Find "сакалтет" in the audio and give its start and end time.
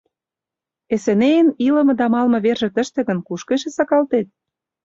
3.77-4.27